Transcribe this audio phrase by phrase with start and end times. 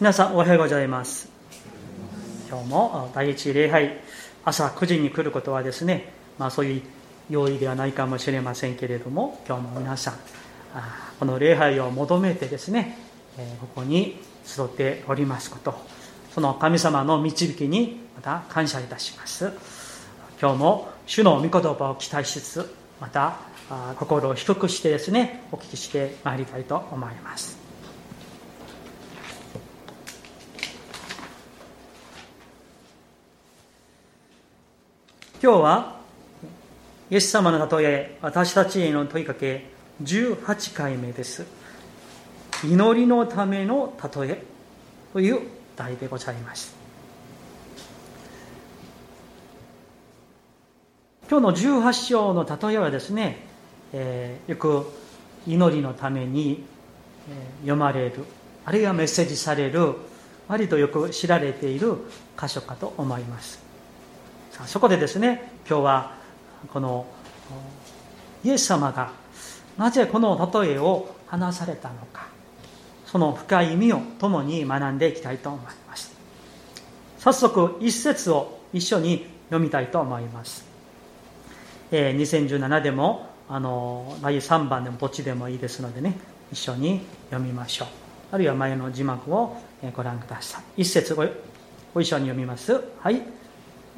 [0.00, 1.28] 皆さんおはようございます。
[2.48, 3.98] 今日も第一礼拝
[4.44, 6.82] 朝9時に来ることはですね、まあ、そういう
[7.28, 10.14] 用意ではないかもしれませんけれども今日も皆さん
[11.18, 12.96] この礼拝を求めてですね
[13.60, 15.74] ここに集っておりますこと
[16.32, 19.50] その神様の導きにまた感謝いたします。
[20.40, 23.38] 今日も主の御言葉を期待しつつまた
[23.96, 27.67] 心を低くしてですねお聞きしてまいりたいと思います。
[35.40, 36.00] 今日は
[37.10, 39.66] イエス様の例え私たちへの問いかけ
[40.02, 41.46] 18回目です。
[42.64, 44.42] 祈りのための例え
[45.12, 45.42] という
[45.76, 46.74] 題でございます。
[51.30, 53.38] 今日の18章の例えはですね、
[53.92, 54.92] えー、よく
[55.46, 56.64] 祈りのために
[57.60, 58.24] 読まれる
[58.64, 59.94] あるいはメッセージされる
[60.48, 61.96] 割とよく知られている
[62.36, 63.67] 箇所かと思います。
[64.66, 66.12] そこでですね今日は
[66.72, 67.06] この
[68.44, 69.12] イエス様が
[69.76, 72.26] なぜこの例えを話されたのか
[73.06, 76.14] その深い意味を共に学んでいきたいと思います。
[77.18, 80.64] 早速一節を一緒に読みたいと思います、
[81.90, 86.14] えー、2017でもあの第3番でもどっちでもいいですのでね
[86.52, 87.88] 一緒に読みましょう。
[88.30, 89.56] あるいは前の字幕を
[89.94, 90.82] ご覧ください。
[90.82, 91.24] 一節ご
[92.00, 92.84] 一緒に読みます。
[93.00, 93.22] はい。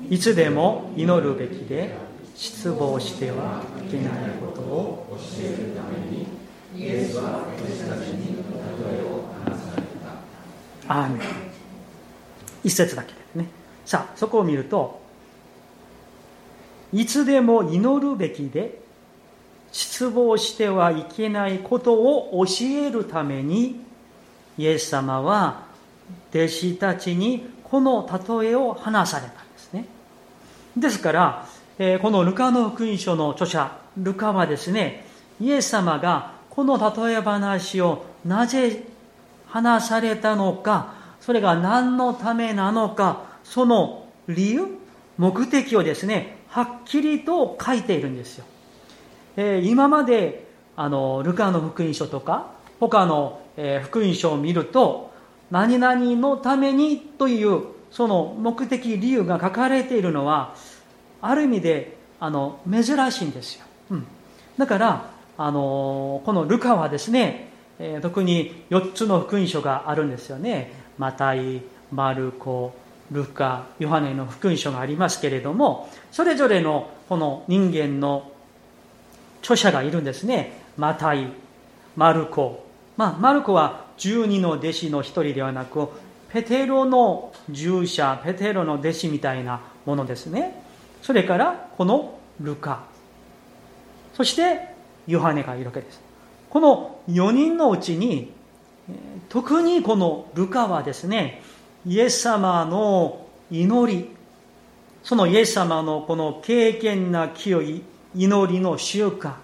[0.08, 1.96] いつでも祈るべきで
[2.34, 6.26] 失望してはいけないことを教えるために
[6.74, 9.82] イエスは私たちに例えを話され
[10.86, 11.02] た。
[11.02, 11.28] アーメン。
[12.64, 13.46] 一節だけですね。
[13.84, 15.00] さあそこを見ると
[16.92, 18.80] いつでも祈るべきで
[19.72, 23.80] 失望してはいけないことを教えるために
[24.58, 25.64] イエス様は
[26.30, 28.08] 弟子たちにこの
[28.40, 29.49] 例えを話された。
[30.80, 31.46] ですから、
[31.78, 35.06] えこのルカの福音書の著者、ルカはですね、
[35.40, 38.84] イエス様がこの例え話をなぜ
[39.46, 44.66] 話されたのか、それが何のためなのか、その理由、
[45.18, 48.44] 目的をですね、はっきりと書いているんですよ。
[49.36, 55.12] え、今まであのルカの福音書とか他の、え、福音書を見ると
[55.50, 60.54] 何々のためにというその目的理由が書かれているのは
[61.22, 64.06] ある意味であの珍しいんですよ、うん、
[64.58, 67.48] だからあのこのルカはですね、
[67.78, 70.70] えー、特に4つの福音書があるんですよね。
[70.98, 72.74] マタイマルコ
[73.10, 78.30] ルカヨハネの福音書がありますけれどもそれぞれのこの人間の
[79.40, 80.52] 著者がいるんですね。
[80.76, 81.32] マタイ
[81.96, 82.66] マルコ。
[82.98, 85.88] まあマルコは12の弟子の一人ではなく
[86.30, 90.62] ペテロの従者ペテロの弟子みたいなものですね。
[91.02, 92.84] それからこのルカ。
[94.14, 94.74] そして
[95.06, 96.00] ヨハネがいるわけです。
[96.48, 98.32] この4人のうちに
[99.28, 101.42] 特にこのルカはですね
[101.86, 104.10] イエス様の祈り。
[105.02, 107.82] そのイエス様のこの敬虔な清い
[108.14, 109.34] 祈りの習慣。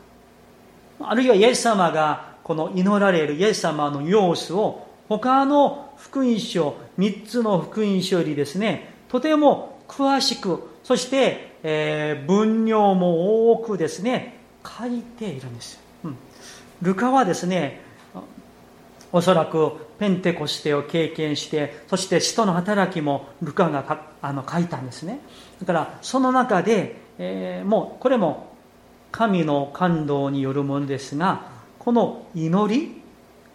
[1.00, 16.16] あるいはイエス様がこの祈られるイエス様の様子を他の福音書3つの福音書よりですねとても詳しくそして、えー、分量も多くですね書いているんです、うん、
[16.82, 17.80] ルカはですね
[19.12, 25.20] おそらくペンテコステを経験してそして使徒の働きもルカがあの書いたんですね。
[25.60, 28.52] だからその中で、えー、もうこれも
[29.12, 31.48] 神の感動によるものですが
[31.78, 33.02] この祈り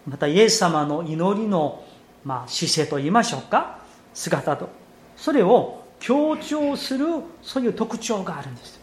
[0.08, 1.84] またイエス様の祈りの、
[2.24, 3.80] まあ、姿勢と言いましょうか
[4.14, 4.70] 姿と
[5.16, 7.06] それを強調する
[7.42, 8.82] そういう特徴があるんです。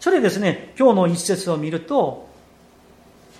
[0.00, 2.28] それですね今日の一節を見ると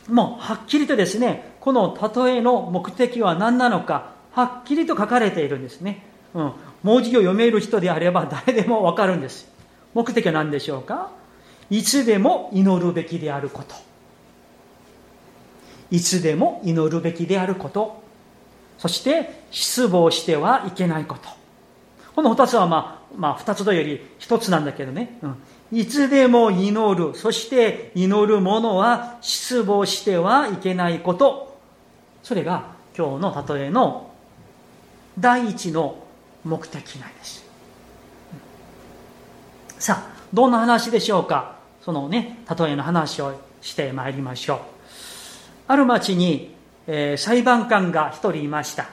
[0.08, 1.96] もうはっきりとですねこの
[2.26, 6.04] 例えの目的は何なのかはっきりと書かれているんですね、
[6.34, 6.52] うん、
[6.82, 9.48] 文字を読める人であれば誰でもわかるんです。
[9.94, 11.10] 目的は何でしょうか？
[11.70, 13.74] いつでも祈るべきであること。
[15.90, 18.02] いつでも祈るべきであること。
[18.78, 21.45] そして失望してはいけないこと。
[22.16, 25.36] この2つはまあ、まあ、2つとより1つなんだけどね、うん、
[25.78, 27.14] いつでも祈る。
[27.14, 31.58] そして祈る者は失望してはいけないこと。
[32.22, 34.10] それが今日の例えの
[35.18, 36.02] 第一の
[36.42, 37.44] 目的なんです。
[39.78, 41.56] さあどんな話でしょうか。
[41.82, 44.58] そのね例えの話をしてまいりましょう。
[45.68, 46.54] ある町に、
[46.86, 48.86] えー、裁判官が一人いました。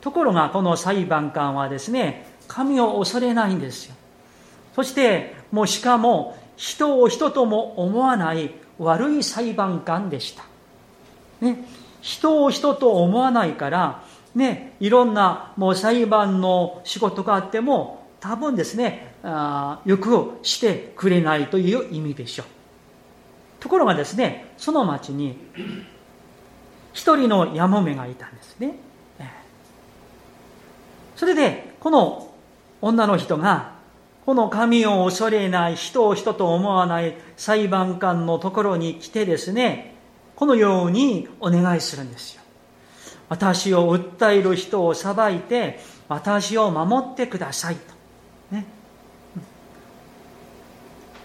[0.00, 3.94] ところがこの裁判官はですね神を恐れないんですよ。
[4.74, 10.44] そしてもうしかも人を人とも思わない悪い裁判官でした、
[11.40, 11.64] ね、
[12.02, 14.04] 人を人と思わないから
[14.34, 22.46] ね、いろんなもう裁判の仕事があっても多分ですねあよくしてくれないという意味でしょう。
[23.60, 25.38] ところがですねその町に
[26.92, 28.74] 一人のやもめがいたんですね。
[31.16, 32.31] それでこの
[32.82, 33.72] 女の人が
[34.26, 39.96] この神を恐れない人を人と思わない裁判官のところに来てですね
[40.36, 42.42] このようにお願いするんですよ。
[43.28, 47.94] 私を訴える人を裁いて私を守ってくださいと、
[48.50, 48.66] ね、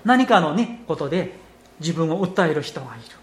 [0.05, 1.37] 何かの、ね、ことで
[1.81, 3.17] 自分を訴える人がいる。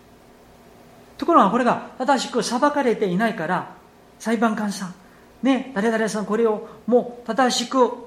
[1.16, 3.76] ところがこれが正しく裁かれていないから
[4.18, 4.94] 裁判官さん
[5.42, 8.03] ね誰々さんこれをもう正しく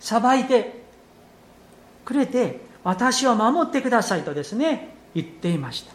[0.00, 0.82] 裁いて
[2.04, 5.92] くれて私を守ってくださいとですね言っていました。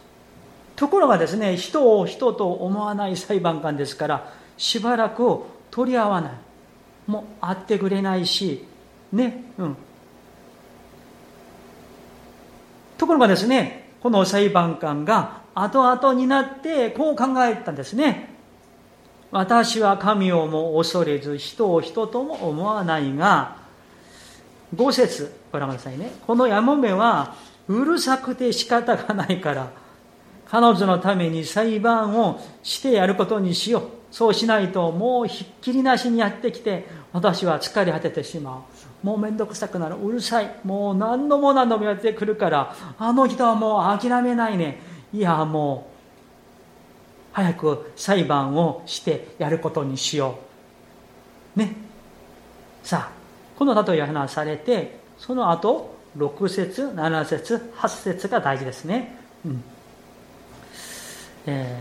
[0.75, 5.41] ところがですね人を人と思わない裁判官ですからしばらく
[5.71, 6.31] 取り合わない。
[7.07, 8.65] もう会ってくれないし
[9.11, 9.77] ねうん。
[12.97, 18.35] ところがですねこの裁判官が後々になってこう考えたんですね。
[19.31, 23.64] 私は神をも恐れず人を人とも思わないが
[24.73, 27.35] 5節ご覧くださいねこのやもめは
[27.67, 29.71] うるさくて仕方がないから
[30.47, 33.83] 彼女のために裁判をしてやることにしよう。
[34.11, 38.63] そうしないともうひっきりなしにやってきて私は疲れ果ててしま
[39.03, 39.05] う。
[39.05, 39.95] もうめんどくさくなる。
[39.95, 40.55] うるさい。
[40.63, 44.79] もう何度も何度もやってくるからあの人はもう諦めないね。
[45.11, 45.95] いやもう
[47.33, 50.39] 早く裁判をしてやることにしよ
[51.55, 51.59] う。
[51.59, 51.75] ね。
[52.83, 53.24] さあ、
[53.57, 59.15] この例え話されてその後6節7節8節が大事ですね。
[59.45, 59.63] うん。
[61.47, 61.77] え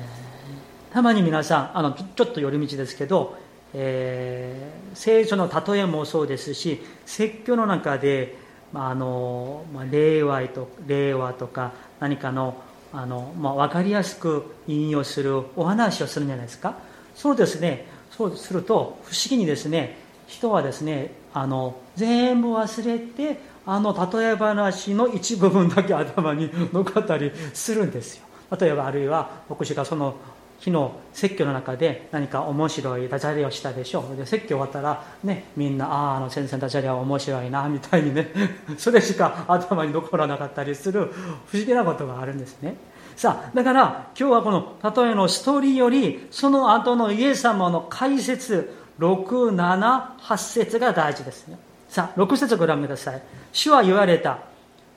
[0.91, 3.37] ー、たまに皆さんあのちょっと寄り道ですけど、
[3.73, 8.37] えー、聖書の例えもそうですし説教の中で、
[8.73, 12.61] まああのまあ、令和と令和とか何かの
[12.93, 16.77] あの、まあ、分かりやすく引用するお話をするんじゃないですか。
[17.15, 17.87] そうですね。
[18.11, 28.25] そうすると不思議にですね人はですねあの全部忘れてあの例え話の一部分だけ頭に残ったりするんですよ。
[28.59, 30.17] 例えばあるいは牧師がその
[30.61, 34.17] 日の説教の中で何か面白いダジャレをしたでしょう。
[34.17, 38.29] で説教終わったら、ね、みんなあああの先生のダジャレは面白いなみたいにね
[38.79, 41.11] それしか頭に残らなかったりする
[41.47, 42.77] 不思議なことがあるんですね。
[43.17, 51.58] さあだから今日はこの例えのストーリーよりその後のイエス様の解説678節が大事ですね
[51.94, 53.23] さあ6節ご覧ください。
[53.52, 54.41] 主は言われた。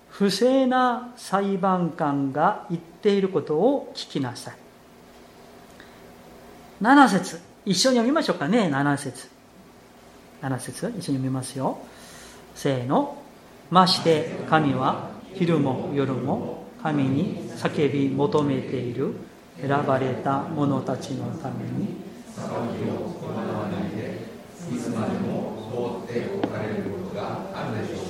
[0.10, 4.56] 不正な裁判官が言っていることを聞きなさい。
[6.82, 7.40] 7節。
[7.66, 8.68] 一緒に読みましょうかね。
[8.72, 9.30] 7節。
[10.42, 11.78] 7節一緒に読みますよ。
[12.56, 13.22] せーの。
[13.70, 19.14] まして神は昼も夜も神に叫び求めている。
[19.62, 22.07] 選ばれた者たちのために。
[22.38, 24.28] 騒ぎを行わないで
[24.72, 28.08] いつまでも通っておかれることがあるでしょう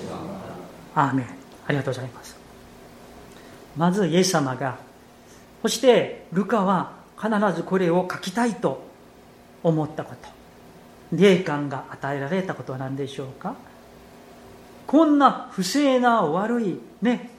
[0.95, 1.05] か。
[1.07, 1.25] アーメン。
[1.67, 2.35] ありがとうございます。
[3.77, 4.77] まずイエス様が
[5.61, 8.83] そしてルカは必ずこれを書きたいと
[9.63, 10.29] 思ったこと。
[11.13, 13.55] 霊感が与えられたことは何でしょうか。
[14.85, 17.31] こんな不正な悪いね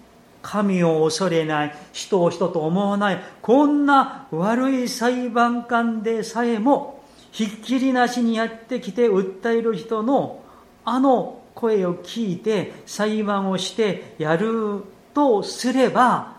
[0.43, 7.03] 神を恐れない人を人と思わないこんな悪い裁判官でさえも
[7.33, 10.43] ひっきりなしにやってきて訴える人の
[10.85, 16.37] あの声を聞いて裁判をしてやるとすれば、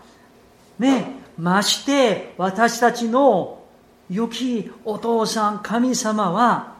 [0.78, 3.60] ね、まして私たちの
[4.10, 6.74] 良きお父さん、神様は、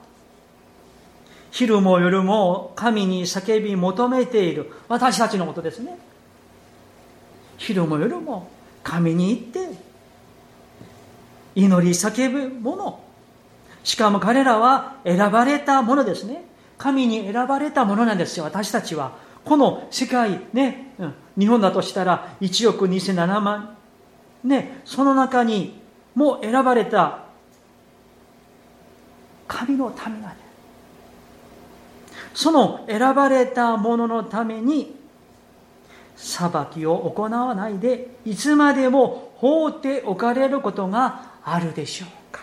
[1.52, 5.98] 昼も夜も神に叫び求めている私たちのことですね。
[7.70, 8.48] 昼も夜も
[8.82, 9.78] 神に行って
[11.54, 13.04] 祈り叫ぶもの。
[13.84, 16.44] しかも彼らは選ばれたものですね。
[16.78, 19.12] 神に選ばれたものなんですよ、私たちは。
[19.44, 23.76] この世界、ね、うん、日本だとしたら1億2007万、
[24.44, 25.80] ね、その中に
[26.14, 27.24] もう選ばれた
[29.46, 30.42] 神のためなんで
[32.34, 32.42] す。
[32.42, 35.00] その選ばれたもののために
[36.22, 42.42] 裁きを行わないでいつまでも放っておかれることがあるでしょうか。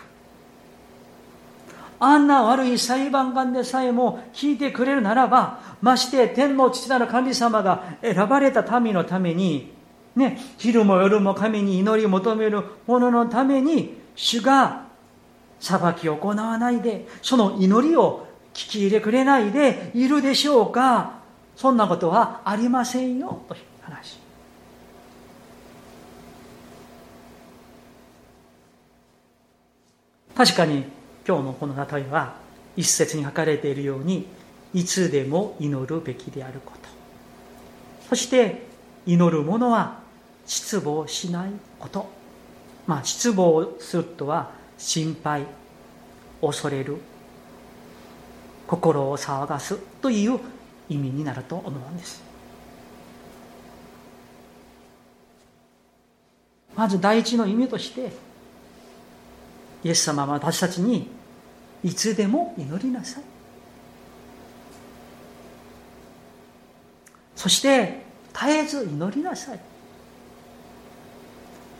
[2.00, 9.72] あんな悪い裁判官でさえも聞いてくれるならば、まして天の父なる神様が選ばれた民のために、
[10.16, 14.86] ね、昼も夜も神に祈り求める者のために、主が
[15.60, 21.17] 裁きを行わないで、その祈りを聞き入れくれないでいるでしょうか。
[21.58, 24.16] そんなことはありませんよ、という話。
[30.36, 30.84] 確かに
[31.26, 32.36] 今日のこの例えは
[32.76, 34.28] 一節に書かれているように
[34.72, 36.88] いつでも祈るべきであること
[38.08, 38.62] そして
[39.04, 39.98] 祈る者は
[40.46, 41.50] 失望しない
[41.80, 42.08] こと
[42.86, 45.42] まあ失望するとは心配
[46.40, 46.98] 恐れる
[48.68, 50.38] 心を騒がすという
[50.88, 52.22] 意味になると思うんです。
[56.76, 58.12] まず第一の意味として
[59.82, 61.08] イエス様は私たちに
[61.82, 63.22] いつでも祈りなさい。
[67.34, 68.02] そして
[68.32, 69.60] 絶えず祈りなさい。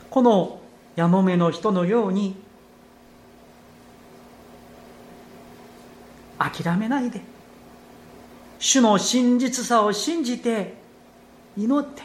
[0.09, 0.59] この
[0.95, 2.35] やもめの人のように
[6.37, 7.21] 諦めないで。
[8.59, 10.75] 主の真実さを信じて
[11.57, 12.03] 祈って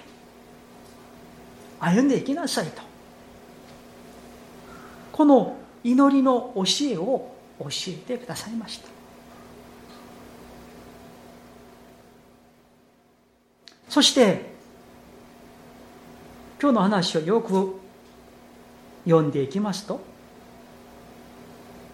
[1.80, 2.82] 歩んでいきなさいと。
[5.12, 8.88] この祈りの教えを教えてくださいました。
[13.88, 14.54] そして
[16.60, 17.76] 今日の話をよく
[19.04, 20.00] 読んでいきますと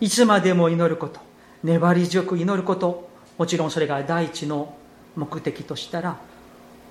[0.00, 1.20] いつまでも祈ること
[1.62, 3.09] 粘り強く祈ること
[3.40, 4.74] もちろんそれが第一の
[5.16, 6.18] 目的としたら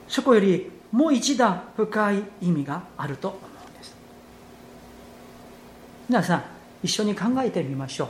[0.08, 3.96] そこよりもう一段深い意味があると思うんです。
[6.10, 6.44] 皆さん
[6.82, 8.08] 一緒に考えてみましょう。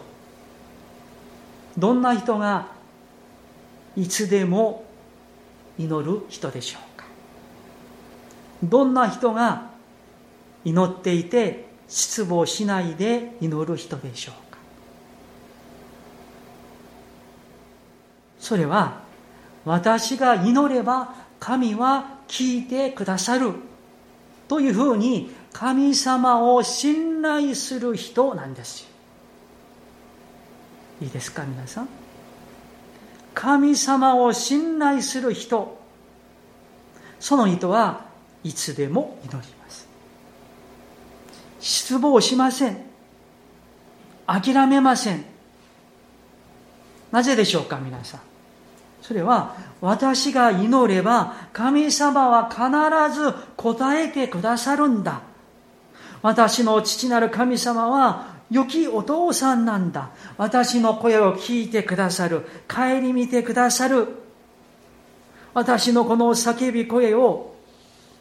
[1.81, 2.67] どんな人が
[3.97, 4.85] いつでも
[5.77, 7.07] 祈る人でしょうか。
[8.63, 9.69] どんな人が
[10.63, 14.48] 祈っていて失望しないで祈る人でしょうか。
[18.49, 19.03] それは
[19.63, 23.53] 私が祈れば神は聞いてくださる。
[24.47, 28.87] というふうに神様を信頼する人なんです
[30.99, 31.89] いいですか皆さん？
[33.35, 35.77] 神様を信頼する人。
[37.19, 38.05] その人は
[38.43, 39.87] いつでも祈ります。
[41.59, 42.83] 失望しません。
[44.25, 45.23] 諦めません。
[47.11, 48.28] なぜでしょうか皆さん？
[49.09, 55.23] それは私が祈れば神様は必ず答えてくださるんだ
[56.21, 60.09] 私の父なる神様は良きお父さんなんだ。
[60.37, 62.45] 私の声を聞いてくださる。
[62.67, 64.07] 帰り見てくださる。
[65.53, 67.53] 私のこの叫び声を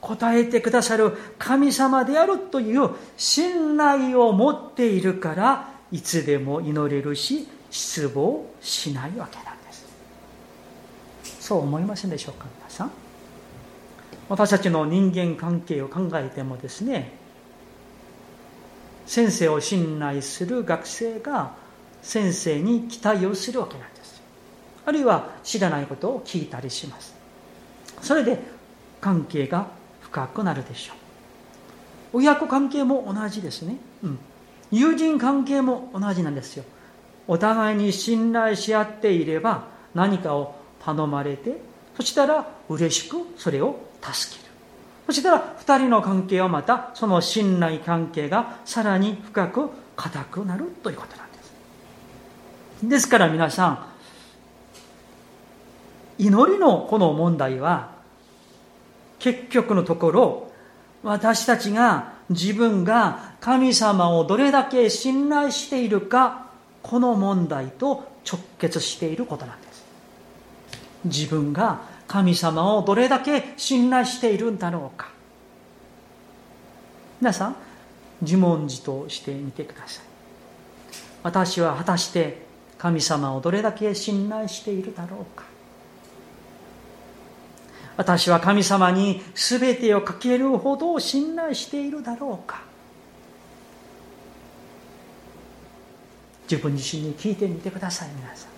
[0.02, 9.47] 答えてくださる神様であるという信頼を持っているから、いつでも祈れるし、失望しないわけなんです。
[11.48, 12.90] そう思いませんでしょうか、皆さん。
[14.28, 17.12] 私たちの人間関係を考えてもですね、
[19.06, 21.54] 先生を信頼する学生が
[22.02, 24.20] 先生に期待をするわけなんです。
[24.84, 27.14] あるいは知らないことを聞いたりします。
[28.02, 28.38] それで
[29.00, 29.68] 関係が
[30.02, 30.92] 深くなるでしょ
[32.12, 32.18] う。
[32.18, 34.18] 親子関係も同じですね、うん、
[34.70, 36.64] 友人関係も同じなんですよ。
[37.26, 41.60] お互いに信頼し合っていれば何かを頼まれて
[41.96, 44.48] そしたら嬉しくそれを助ける。
[45.06, 52.88] そしたら2人の関係はまたその信頼関係がさらに深く固くなるということなんです。
[52.88, 53.86] ですから皆さん
[56.18, 57.92] 祈りのこの問題は
[59.18, 60.52] 結局のところ
[61.02, 66.48] 私たちが自分が神様をどれだけ信頼しているか
[66.82, 69.67] この問題と直結していることなんです。
[71.04, 75.08] 自分が神様をどれだけ信頼しているんだろうか。
[77.20, 77.56] 皆さん
[78.22, 80.04] 自問自答してみてください。
[81.22, 82.46] 私は果たして
[82.78, 85.44] 神様をどれだけ信頼しているだろうか。
[87.96, 92.62] 私は神様に全てをかけるほど信頼しているだろうか。
[96.50, 98.57] 自分自身に聞いてみてください皆さん。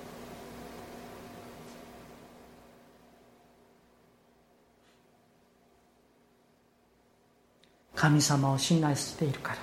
[8.01, 9.59] 神様を信頼しているから。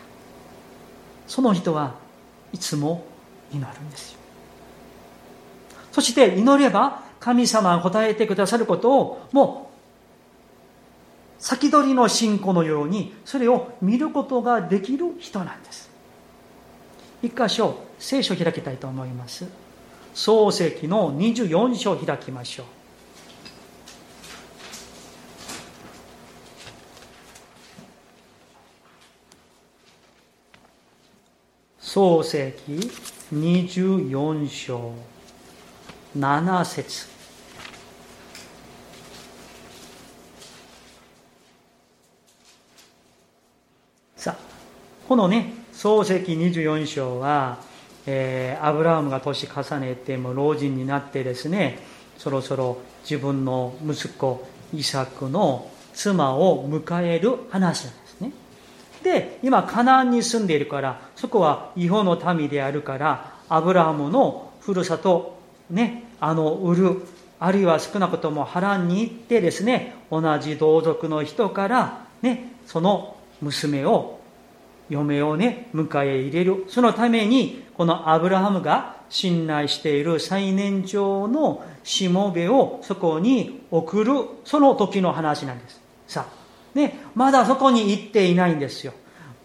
[1.25, 1.95] その人は
[2.53, 3.03] いつも
[3.51, 4.19] 祈るんですよ。
[5.91, 9.71] そして祈れば神様が答えてくださることをも
[11.39, 15.89] う先取りの信仰のようにそれを見ることができる人なんです。
[17.23, 19.47] 一箇所聖書を開きたいと思います。
[20.13, 22.76] 創世記の24章を開きましょう。
[31.97, 32.73] 創世記
[33.33, 34.93] 24章
[36.15, 37.07] 7節。
[44.15, 44.37] さあ
[45.07, 47.57] このね創世記24章は、
[48.05, 51.79] えー、アブラハムが年重ねても老人になってですね
[52.19, 52.77] そろそろ
[53.09, 58.06] 自分の息子イサクの妻を迎える話です
[59.03, 65.39] で、今、カナンに住んでいるから、そこは違法の民であるから、アブラハムのふるさと、
[65.69, 67.01] ね、あの、売る、
[67.39, 74.19] あるいは少なくとも波乱に行ってですね、同じ同族の人から、ね、その娘を、
[74.89, 76.65] 嫁をね、迎え入れる。
[76.69, 84.13] そのために、このアブラハムが信頼している最年長のしもべをそこに送る、
[84.43, 85.81] その時の話なんです。
[86.07, 86.36] さあ、
[86.77, 88.93] ね、まだそこに行っていないんですよ。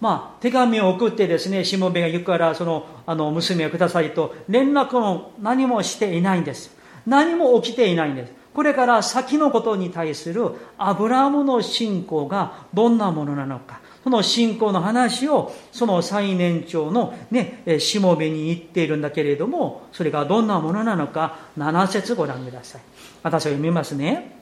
[0.01, 6.77] まあ、手紙を送ってですね、しもべが行くから、その、あの、娘をくださいと、連絡も何もしていないんです。
[7.07, 8.33] 何も起きていないんです。
[8.53, 13.81] これから先のことに対するアブラムの信仰がどんなものなのか。
[14.05, 22.83] その信仰の話を、その最年長のね、しもべに言っているんだけれども、それがどんなものなのか、7節ご覧ください。
[23.23, 24.37] 私は読みますね。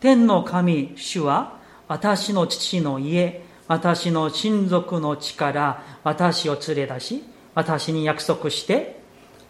[0.00, 7.24] 天の神、主は、私の父の家、私の親族の地から私を連れ出し、
[7.54, 9.00] 私に約束して、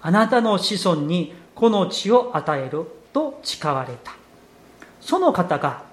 [0.00, 4.12] あなたの子孫にこの地を与えると誓われた。
[5.00, 5.84] その方が、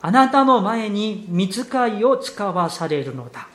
[0.00, 3.48] あなたの前に見つかいを使わされるのだ。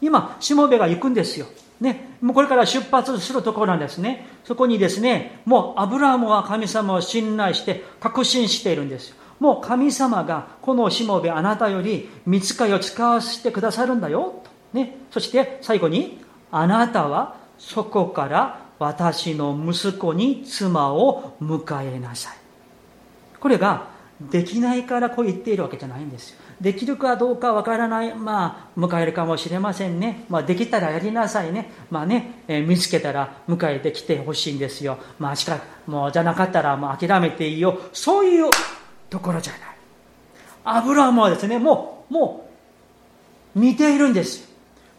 [0.00, 1.46] 今、しもべが行くんですよ。
[1.80, 4.26] ね、もうこれから出発するところなんですね。
[4.44, 9.16] そこにですね、もうアブラハムは神様を信頼して確信しているんですよ。
[9.40, 14.42] もう神様がこのしもべあなたより見つかりを使わせてくださるんだよ。
[14.44, 16.20] とね、そして最後に、
[16.52, 22.36] あなたはそこから私の息子に妻を迎えなさい。
[23.40, 23.88] これが
[24.20, 26.40] できないからこう言っているわけじゃないんですよ。
[26.60, 30.24] できるかどうかわからない、まあ、迎えるかもしれませんね。
[30.28, 31.70] まあ、できたらやりなさいね。
[31.90, 34.98] まあね、えー、見つけたら迎えてきてほしいんですよ。
[35.18, 37.80] まあ、しか、もうじゃなかったらもう諦めていいよ。
[37.94, 38.50] そういう
[39.10, 39.60] ところじゃない。
[40.64, 42.48] アブラハムはですね、もう、も
[43.54, 44.48] う、見ているんです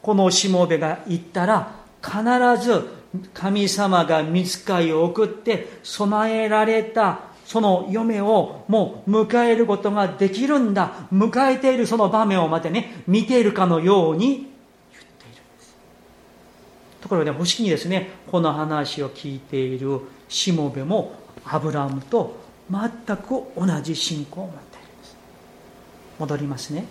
[0.01, 2.21] このしもべが行ったら、必
[2.63, 2.87] ず
[3.33, 11.07] 神様が見つかりを送って備えられたその嫁をもう迎えることができるんだ。
[11.11, 15.75] 迎えているその場面をまたね、見ているかのように言っているんです。
[17.01, 22.40] ところで、不思議にですね、この話を聞いているしもべもアブラハムと
[22.71, 25.17] 全く同じ信仰を持っているんです。
[26.19, 26.85] 戻りますね。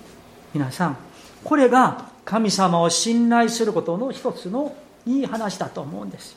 [0.53, 0.97] 皆さん
[1.43, 4.75] これが神様を信頼することの一つの
[5.07, 6.37] いい話だと思うんです。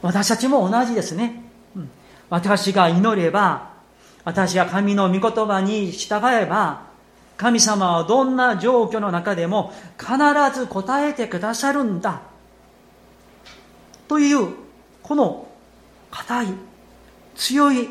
[0.00, 1.44] 私たちも同じですね、
[1.76, 1.90] うん、
[2.28, 3.70] 私が祈れば
[4.24, 6.86] 私が神の御言葉に従えば
[7.36, 10.16] 神様はどんな状況の中でも必
[10.58, 12.22] ず答えてくださるんだ。
[14.08, 14.61] という
[15.02, 15.48] この
[16.10, 16.46] 固い
[17.34, 17.88] 強い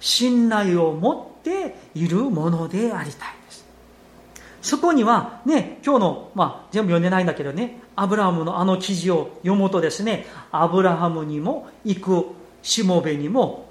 [0.00, 3.64] 信頼を持っているものでありたいです。
[4.60, 12.26] そこにはね、今日の、まあ、全部読んでないんだけどね、アブラハムのあの記事を読むとですね、アブラハムにも行く
[12.62, 13.68] しもべにも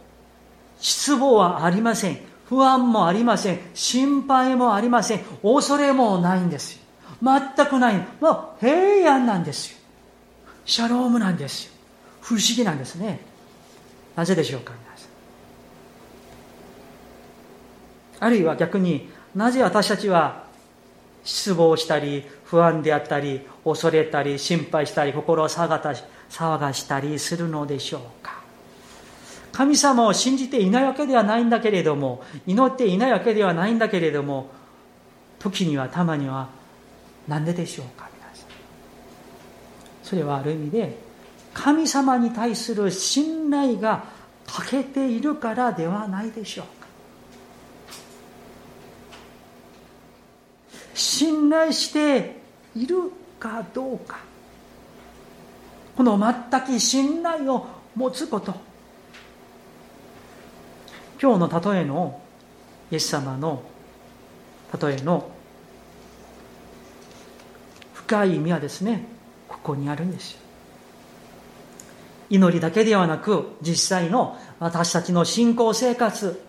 [0.80, 2.20] 失望はありません。
[2.46, 3.60] 不安もありません。
[3.74, 5.20] 心配もありません。
[5.42, 6.82] 恐れもないんですよ。
[7.22, 8.08] 全くない。
[8.20, 9.78] もう平安なんですよ。
[10.66, 11.72] シャロームなんですよ。
[12.22, 13.20] 不思議なんですね。
[14.16, 14.74] なぜでしょうか
[18.22, 20.46] あるいは逆になぜ私たちは
[21.24, 25.68] 失望したり不安であったり恐れたり心配したり心を騒
[26.60, 28.40] がしたりするのでしょうか。
[29.52, 34.50] 神様を信じていないわけではないんだけれども祈っていないわけではないんだけれども
[35.40, 36.50] 時にはたまには
[37.28, 38.48] 何ででしょうか皆さん。
[40.04, 40.96] それはある意味で
[41.54, 44.06] 神様に対する信頼が
[44.48, 46.88] 欠けているからではないでしょうか。
[50.94, 52.38] 信頼して
[52.76, 54.20] いるかどうか。
[55.96, 58.54] この全く信頼を持つこと。
[61.22, 62.20] 今日の例えの
[62.92, 63.62] イエス様の
[64.82, 65.30] 例えの
[67.94, 69.06] 深い意味はですね
[69.48, 70.41] ここにあるんですよ。
[72.32, 76.42] 祈りだけではなく実際の私たちの信仰生活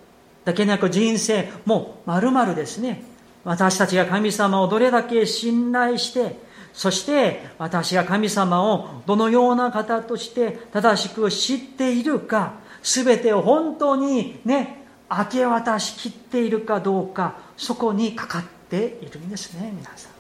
[0.45, 3.03] だけでなく人生もまるまるですね。
[3.45, 6.39] 私たちが神様をどれだけ信頼して
[6.73, 20.12] そして私が神様をどのような方として正しく知っているか全てを本当にね明け渡しきっているかどうかそこにかかっているんですね皆さん。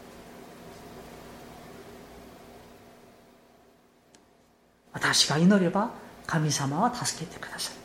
[4.92, 5.90] 私が祈れば
[6.26, 7.76] 神様は助けてくださる。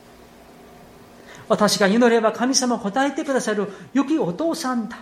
[1.48, 4.98] 私が祈れば神様を答えてくださる良きお父さんだ。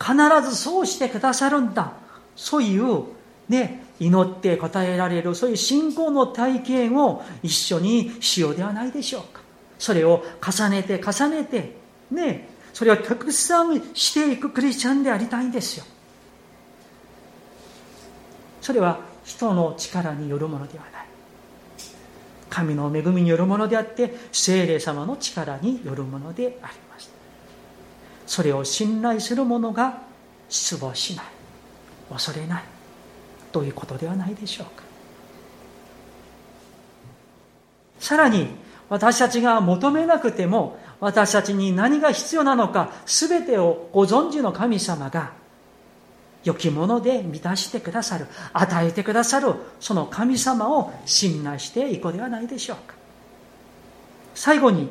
[0.00, 0.14] 必
[0.48, 1.92] ずそうしてくださるんだ。
[2.34, 3.04] そういう
[3.48, 9.40] ね祈って答えられるそういう信仰の体験を一緒にしようではないでしょうか。
[9.78, 11.76] それを重ねて重ねて
[12.10, 15.84] ねそれをたくさんしていくクリスチャンでありたいんですよ。
[18.60, 20.99] それは人の力によるものではない。
[22.50, 27.10] 神の恵みによるものであって精霊様の力によるものであります
[28.26, 30.02] それを信頼する者が
[30.48, 31.24] 失望しない。
[32.10, 32.62] 恐れない。
[33.52, 34.84] ということではないでしょうか。
[37.98, 38.48] さらに
[38.88, 45.32] 私たちが求めなくても私たちに何が必要なのか全てをご存知の神様が
[46.44, 52.94] 良きもので満たしてくださる与えてくださるその神様を信頼していこうではないでしょうか。
[54.34, 54.88] 最後に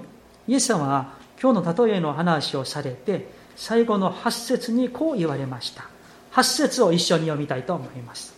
[0.48, 5.86] イエス様は今日の例えの話をされて最後の8節にこう言われました。
[6.34, 8.34] 8節を一緒に読みたいと思います。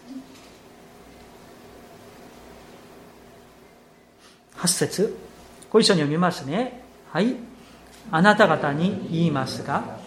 [4.56, 5.18] 8節
[5.70, 6.84] ご一緒に読みますね。
[7.12, 7.36] はい。
[8.10, 10.00] あなた方に言いますが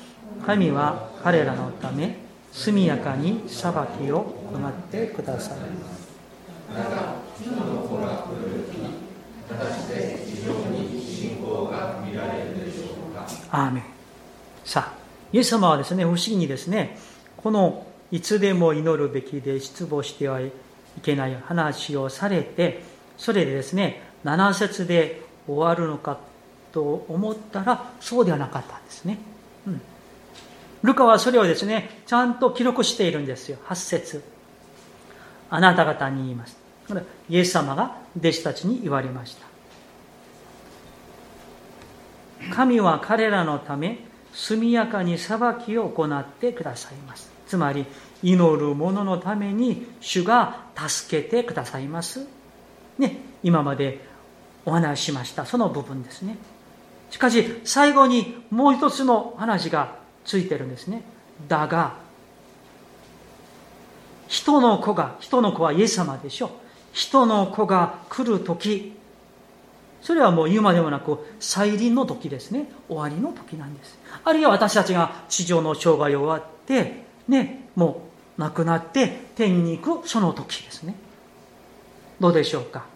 [0.46, 2.23] 神は彼らのため
[2.54, 4.20] 速やかに裁きを
[4.52, 5.58] 行ってください。
[13.50, 13.82] アーメン。
[14.64, 14.98] さあ
[15.32, 16.96] イエス様はですね不思議にですね
[17.36, 20.52] このいつでも祈るべきで失望してはい
[21.02, 22.82] けない話をされて
[23.18, 26.18] それでですね7節で終わるのか
[26.72, 29.18] と思ったらそうではなかったんですね、
[29.66, 29.80] うん。
[30.84, 33.56] ルカはそれをですね、ちゃんと記録しているんですよ。
[33.68, 34.22] 8節
[35.48, 36.58] あなた方に言います。
[37.30, 39.46] イエス様が弟子たちに言われました。
[42.54, 47.32] 神は彼らのため、速やかに裁きを行ってくださいます。
[47.46, 47.86] つまり、
[48.22, 52.26] 祈る者のために主が助けてくださいます。
[52.98, 54.00] ね、今まで
[54.66, 55.46] お話ししました。
[55.46, 56.36] その部分ですね。
[57.10, 61.02] しかし、最後にもう一つの話がついてるんですね。
[61.48, 61.94] だが
[64.28, 66.50] 人の子が人の子はイエス様でしょ。
[66.92, 68.94] 人の子が来る時
[70.00, 72.68] それはもう言うまでもなく再臨の時ですね。
[72.88, 73.98] 終わりの時なんです。
[74.24, 78.02] あるいは私たちが地上の生涯を終わってねも
[78.38, 80.94] う亡くなって天に行くその時ですね。
[82.20, 82.86] どうでしょうか。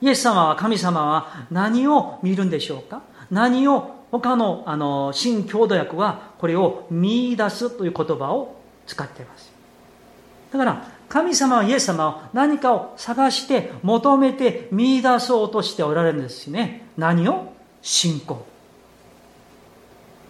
[0.00, 3.02] イエス様は神様は何を見るんでしょうか。
[3.30, 8.54] 何を他のあの新郷土訳はこれを見出すという言葉を
[8.86, 9.50] 使っています。
[10.52, 16.86] だから神様はイエス様は何かを探して求めて見出そうとしておられるんですしね。
[16.96, 17.52] 何を？
[17.80, 18.46] 信仰。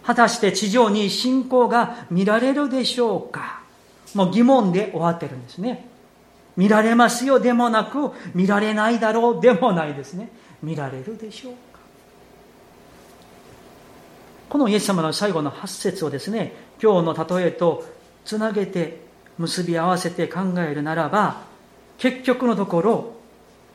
[0.04, 3.62] 果たして地上に信仰が見られるでしょうか？
[4.14, 5.88] もう疑問で終わってるんですね。
[6.56, 10.30] 見られますよでもなく見られないだろうでもないですね。
[10.62, 11.54] 見られるでしょう
[14.52, 17.86] このイエス様の最後の8節をですね今日の例えと
[18.26, 19.00] つなげて
[19.38, 21.40] 結び合わせて考えるならば
[21.96, 23.14] 結局のところ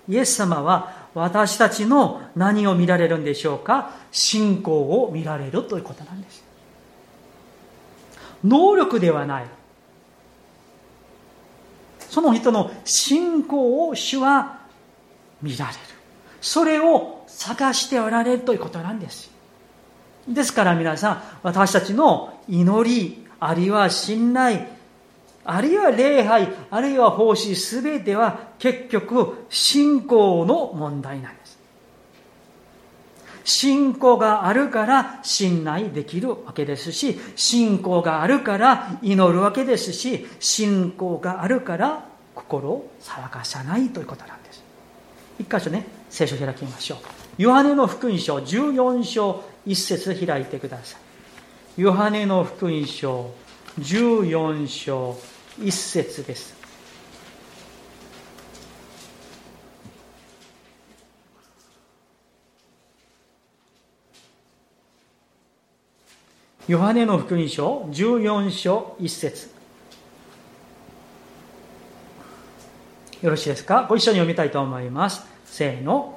[0.07, 3.89] イエス様は私たちの何を見られるんでしょうか？
[4.11, 6.43] 信仰を見られるということなんです。
[8.43, 9.45] 能力ではない。
[12.01, 14.59] その人の信仰を主は
[15.41, 15.77] 見られる。
[16.39, 19.35] それを探しておられるということなんです。
[20.27, 24.65] ですから皆さん、私たちの祈り、あるいは信頼、
[25.45, 31.57] あるいは礼拝、あるいは奉仕、すべては結局信仰の問題なんです。
[33.45, 44.63] 信仰があるから信頼できるわけですし、信仰があるから祈るわけですし、信仰があるから心を騒がさないということなんです
[45.39, 50.97] 一箇所ね聖書を開きましょうヨハネの福音書14章1節開いてくださ
[51.77, 51.81] い。
[51.81, 53.31] ヨハネの福音書
[53.79, 55.15] 14章
[55.59, 56.57] 1節です。
[66.67, 69.49] ヨハネの福音書14章1節。
[73.21, 73.85] よろしいですか？
[73.87, 75.23] ご一緒に読みたいと思います。
[75.45, 76.16] せーの。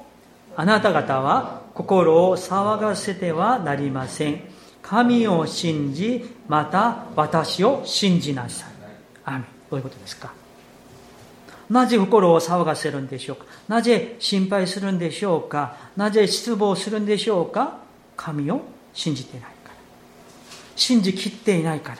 [0.55, 4.41] あなた方は心を騒がせてはなりません。
[4.81, 8.69] 神を信じまた私を信じなさい。
[9.25, 10.33] アどういうことですか？
[11.69, 13.45] なぜ心を騒がせるんでしょうか？
[13.69, 15.77] なぜ心配するんでしょうか？
[15.95, 17.77] なぜ失望するんでしょうか？
[18.17, 18.61] 神を
[18.93, 19.75] 信じてないから。
[20.75, 21.99] 信じきっていないから。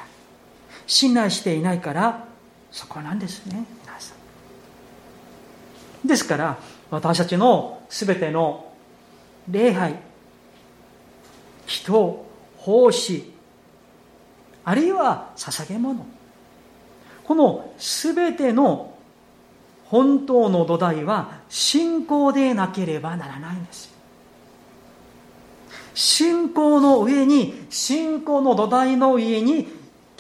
[0.88, 2.26] 信頼していないから
[2.72, 3.64] そこなんですね。
[6.06, 6.58] ですから
[6.90, 8.72] 私たちの全ての
[9.50, 9.96] 礼拝
[11.66, 12.26] 人
[12.58, 13.32] 奉仕
[14.64, 16.06] あるいは捧げ物
[17.24, 18.94] この全ての
[19.86, 23.92] 本当の土台は信仰でなければならないんです。
[25.94, 29.68] 信仰の上に信仰の土台の上に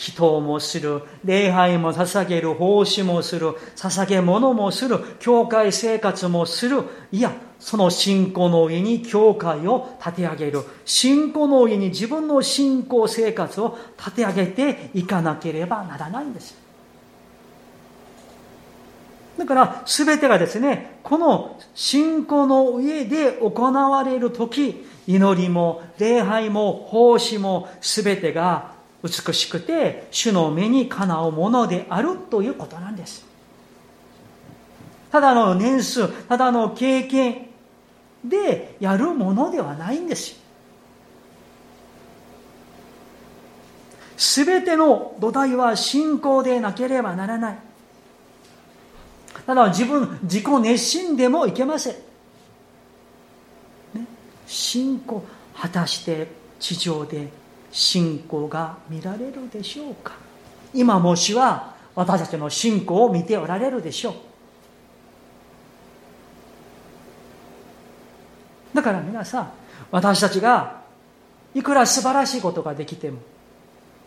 [0.02, 6.82] 祈祷もする礼拝も捧げる奉仕もする捧げ物もする教会生活もする。
[7.12, 10.64] いやその信仰の上に教会を立て上げる。
[10.86, 16.56] 信仰の上に自分の信仰生活を立て上げていかなければならないんです。
[19.38, 33.26] だから全てがですねこの信仰の上で行われる時祈りも礼拝も奉仕も全てが美しくて主の目にかなうものであるということなんです。
[35.12, 37.48] ただの年数ただの経験
[38.24, 40.40] でやるものではないんです。
[44.18, 47.58] すべての土台は信仰でなければならない。
[49.46, 51.94] ただ自分自己熱心でもいけません、
[53.96, 54.06] ね、
[54.46, 55.24] 信仰
[55.56, 56.28] 果たして
[56.60, 57.30] 地上で
[57.72, 60.14] 信仰が見られるでしょうか？
[60.74, 64.16] 今もしは私たちの信仰を見ておられるでしょう。
[68.74, 69.52] だから皆さん
[69.92, 70.82] 私たちが
[71.54, 73.20] いくら素晴らしいことができても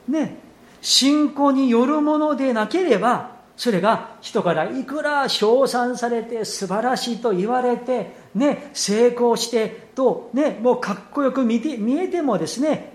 [0.09, 0.39] ね
[0.81, 12.94] 信仰によるものでなければそれが人からいくら称賛されて素晴らしいと言われてね成功してとねもうかっこよく見て見えてもですね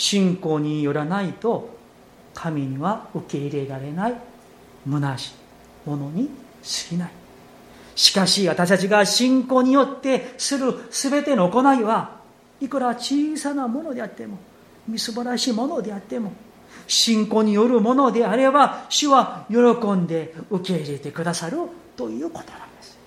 [0.00, 1.76] 信仰によらないと
[2.32, 4.14] 神には受け入れられない
[4.90, 5.34] 虚し
[5.86, 6.30] いものに
[6.62, 7.10] 過ぎない。
[7.94, 12.18] しかし私たちが信仰によってする全ての行いは
[12.62, 14.38] いくら小さなものであっても
[14.88, 16.32] みすぼらしいものであっても
[16.86, 19.56] 信仰によるものであれば主は喜
[19.92, 21.58] んで受け入れてくださる
[21.94, 22.98] ということなんです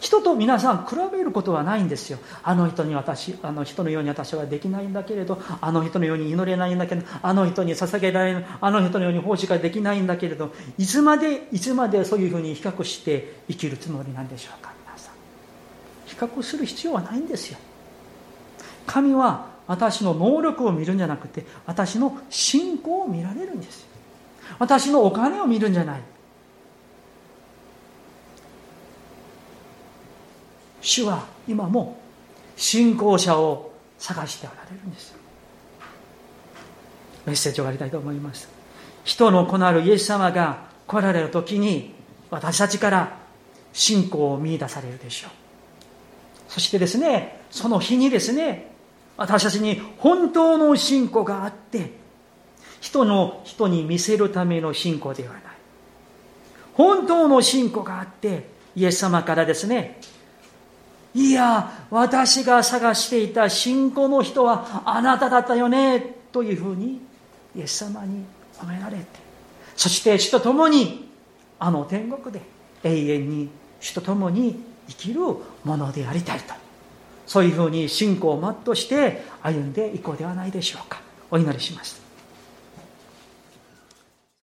[0.00, 2.18] 人と皆さん比べることはないんですよ。
[2.42, 15.14] あの人に私あの人のように私はできないんだけれどあの人のように祈れないんだけどあの人に捧げられないあの人のように奉仕ができないんだけれどいつまでいつまでそういうふうに比較して生きるつもりなんでしょうか皆さん。
[16.06, 17.58] 比較する必要はないんですよ。
[18.86, 23.86] 神は私の能力を見るんじゃなくて私の信仰を見られるんです
[24.58, 26.00] 私のお金を見るんじゃない。
[30.80, 31.98] 主は今も
[32.56, 35.14] 信仰者を探しておられるんです。
[37.26, 38.48] メッセージをやりたいと思います。
[39.04, 41.94] 人の子なるイエス様が来られる時に
[42.30, 43.18] 私たちから
[43.72, 45.30] 信仰を見出されるでしょう。
[46.48, 48.72] そしてですねその日にですね
[49.16, 51.92] 私たちに本当の信仰があって
[52.80, 55.42] 人の人に見せるための信仰ではない。
[56.74, 60.00] 本当の信仰があってイエス様からですね
[61.14, 67.00] いや、私が探していた信仰の人はあなただったよね、というふうに、
[67.56, 68.24] イエス様に
[68.58, 69.04] 褒められて、
[69.76, 71.08] そして主と共に、
[71.58, 72.40] あの天国で
[72.84, 73.48] 永遠に
[73.80, 75.20] 主と共に生きる
[75.64, 76.54] ものでありたいと。
[77.26, 81.00] そういうふうに信仰を全うして歩んでいこうではないでしょうか。
[81.30, 82.09] お祈りします。